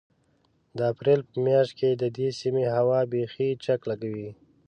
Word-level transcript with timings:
د 0.77 0.79
اپرېل 0.91 1.21
په 1.29 1.35
مياشت 1.45 1.73
کې 1.79 1.89
د 2.01 2.03
دې 2.17 2.27
سيمې 2.39 2.65
هوا 2.75 2.99
بيخي 3.13 3.49
چک 3.63 3.81
لګوي. 3.91 4.29